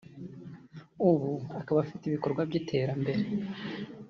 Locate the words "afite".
1.85-2.03